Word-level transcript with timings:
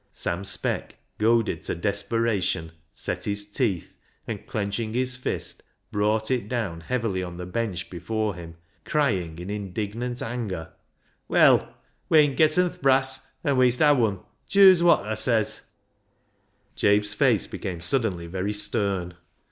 Sam 0.11 0.43
Speck, 0.45 0.95
goaded 1.19 1.61
to 1.61 1.75
desperation, 1.75 2.71
set 2.91 3.25
his 3.25 3.45
teeth, 3.45 3.93
and, 4.25 4.47
clenching 4.47 4.95
his 4.95 5.15
fist, 5.15 5.61
brought 5.91 6.31
it 6.31 6.49
down 6.49 6.79
heavily 6.81 7.21
on 7.21 7.37
the 7.37 7.45
bench 7.45 7.87
before 7.87 8.33
him, 8.33 8.55
crying 8.83 9.37
in 9.37 9.51
indignant 9.51 10.21
an<7er— 10.21 10.21
THE 10.21 10.25
HARMONIUM 10.25 10.69
337" 11.27 11.27
Well, 11.29 11.77
we'en 12.09 12.35
getten 12.35 12.71
th' 12.71 12.81
brass, 12.81 13.31
an' 13.43 13.57
wee'st 13.57 13.79
ha' 13.81 13.95
wun, 13.95 14.21
chuse 14.47 14.81
wot 14.81 15.03
thaa 15.03 15.13
says." 15.13 15.61
Jabe's 16.75 17.13
face 17.13 17.45
became 17.45 17.79
suddenly 17.79 18.25
very 18.25 18.53
stern. 18.53 19.13